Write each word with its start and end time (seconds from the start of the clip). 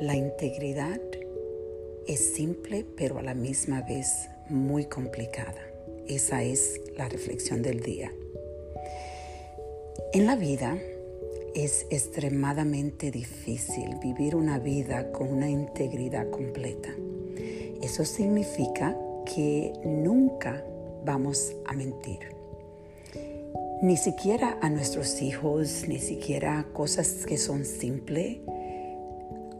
La 0.00 0.16
integridad 0.16 1.00
es 2.08 2.34
simple 2.34 2.84
pero 2.96 3.18
a 3.18 3.22
la 3.22 3.34
misma 3.34 3.82
vez 3.82 4.28
muy 4.48 4.86
complicada. 4.86 5.60
Esa 6.08 6.42
es 6.42 6.80
la 6.96 7.08
reflexión 7.08 7.62
del 7.62 7.80
día. 7.80 8.12
En 10.12 10.26
la 10.26 10.34
vida 10.34 10.76
es 11.54 11.86
extremadamente 11.90 13.12
difícil 13.12 13.96
vivir 14.02 14.34
una 14.34 14.58
vida 14.58 15.12
con 15.12 15.28
una 15.28 15.48
integridad 15.48 16.28
completa. 16.28 16.88
Eso 17.80 18.04
significa 18.04 18.98
que 19.32 19.72
nunca 19.84 20.64
vamos 21.04 21.54
a 21.66 21.72
mentir. 21.72 22.18
Ni 23.80 23.96
siquiera 23.96 24.58
a 24.60 24.70
nuestros 24.70 25.22
hijos, 25.22 25.84
ni 25.86 26.00
siquiera 26.00 26.66
cosas 26.72 27.26
que 27.26 27.38
son 27.38 27.64
simples. 27.64 28.38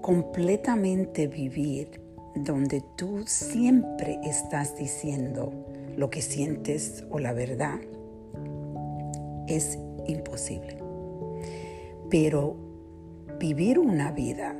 Completamente 0.05 1.29
vivir 1.29 1.99
donde 2.35 2.83
tú 2.95 3.23
siempre 3.25 4.21
estás 4.23 4.77
diciendo 4.77 5.51
lo 5.97 6.11
que 6.11 6.21
sientes 6.21 7.05
o 7.09 7.19
la 7.19 7.33
verdad 7.33 7.81
es 9.47 9.79
imposible. 10.07 10.77
Pero 12.11 12.55
vivir 13.41 13.79
una 13.79 14.13
vida 14.13 14.55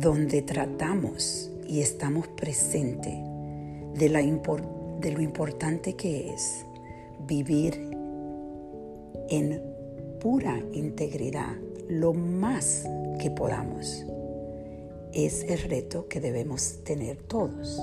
donde 0.00 0.42
tratamos 0.42 1.52
y 1.68 1.80
estamos 1.80 2.26
presentes 2.26 3.14
de, 3.94 4.08
lo 4.08 5.20
importante 5.20 5.94
que 5.94 6.34
es 6.34 6.66
vivir 7.28 7.74
en 9.28 9.62
pura 10.18 10.58
integridad 10.72 11.54
lo 11.88 12.12
más 12.12 12.88
que 13.20 13.30
podamos 13.30 14.04
es 15.12 15.44
el 15.44 15.58
reto 15.62 16.08
que 16.08 16.20
debemos 16.20 16.82
tener 16.84 17.16
todos. 17.16 17.80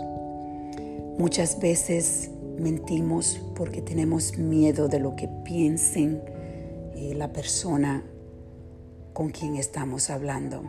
Muchas 1.18 1.60
veces 1.60 2.32
mentimos 2.58 3.42
porque 3.56 3.82
tenemos 3.82 4.38
miedo 4.38 4.88
de 4.88 5.00
lo 5.00 5.16
que 5.16 5.30
piensen 5.44 6.22
eh, 6.96 7.14
la 7.16 7.32
persona 7.32 8.04
con 9.14 9.30
quien 9.30 9.56
estamos 9.56 10.10
hablando. 10.10 10.64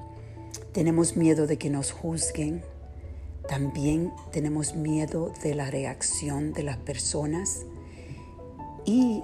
Tenemos 0.72 1.16
miedo 1.16 1.46
de 1.46 1.56
que 1.56 1.70
nos 1.70 1.92
juzguen. 1.92 2.62
También 3.48 4.12
tenemos 4.32 4.74
miedo 4.74 5.32
de 5.42 5.54
la 5.54 5.70
reacción 5.70 6.52
de 6.52 6.62
las 6.62 6.76
personas. 6.78 7.64
Y 8.84 9.22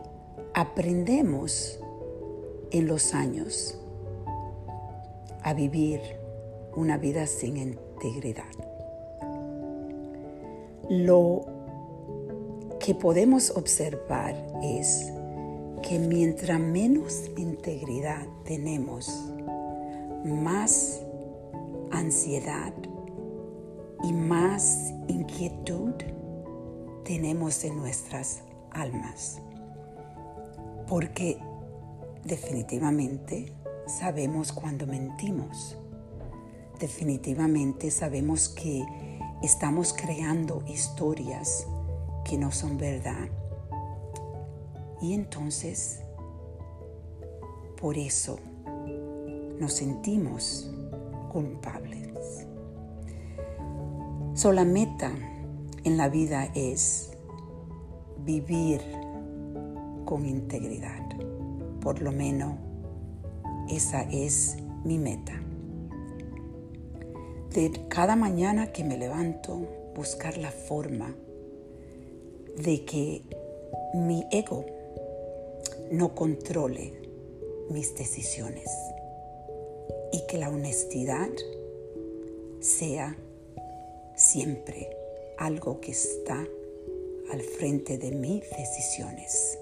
aprendemos 0.54 1.80
en 2.70 2.86
los 2.86 3.14
años 3.14 3.78
a 5.42 5.54
vivir 5.54 6.00
una 6.76 6.98
vida 6.98 7.26
sin 7.26 7.56
integridad. 7.56 8.44
Lo 10.88 11.44
que 12.78 12.94
podemos 12.94 13.50
observar 13.50 14.34
es 14.62 15.10
que 15.82 15.98
mientras 15.98 16.60
menos 16.60 17.30
integridad 17.36 18.26
tenemos, 18.44 19.10
más 20.24 21.00
ansiedad 21.90 22.72
y 24.04 24.12
más 24.12 24.92
inquietud 25.08 25.94
tenemos 27.04 27.64
en 27.64 27.76
nuestras 27.76 28.42
almas. 28.70 29.40
Porque 30.86 31.38
definitivamente 32.24 33.52
sabemos 33.86 34.52
cuando 34.52 34.86
mentimos. 34.86 35.78
Definitivamente 36.78 37.90
sabemos 37.90 38.48
que 38.48 38.84
estamos 39.42 39.94
creando 39.94 40.62
historias 40.66 41.66
que 42.24 42.36
no 42.36 42.52
son 42.52 42.76
verdad 42.76 43.28
y 45.00 45.12
entonces, 45.12 46.00
por 47.80 47.98
eso 47.98 48.38
nos 49.60 49.74
sentimos 49.74 50.70
culpables. 51.32 52.46
So, 54.34 54.52
la 54.52 54.64
meta 54.64 55.12
en 55.84 55.96
la 55.96 56.08
vida 56.08 56.50
es 56.54 57.10
vivir 58.24 58.80
con 60.04 60.26
integridad. 60.26 61.06
Por 61.80 62.00
lo 62.00 62.12
menos 62.12 62.54
esa 63.68 64.02
es 64.02 64.56
mi 64.84 64.98
meta. 64.98 65.45
De 67.56 67.72
cada 67.88 68.16
mañana 68.16 68.70
que 68.70 68.84
me 68.84 68.98
levanto, 68.98 69.56
buscar 69.94 70.36
la 70.36 70.50
forma 70.50 71.16
de 72.54 72.84
que 72.84 73.22
mi 73.94 74.26
ego 74.30 74.66
no 75.90 76.14
controle 76.14 76.92
mis 77.70 77.96
decisiones 77.96 78.68
y 80.12 80.26
que 80.26 80.36
la 80.36 80.50
honestidad 80.50 81.30
sea 82.60 83.16
siempre 84.16 84.94
algo 85.38 85.80
que 85.80 85.92
está 85.92 86.46
al 87.32 87.40
frente 87.40 87.96
de 87.96 88.10
mis 88.10 88.42
decisiones. 88.50 89.58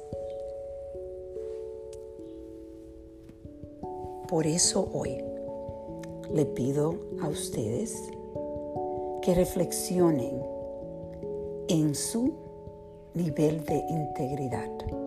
Por 4.27 4.49
eso 4.49 4.91
hoy 4.93 5.34
le 6.33 6.47
pido 6.47 6.97
a 7.23 7.29
ustedes 7.29 8.11
que 9.23 9.35
reflexionen 9.35 10.43
en 11.69 11.95
su 11.95 12.35
nivel 13.15 13.65
de 13.65 13.85
integridad 13.89 15.04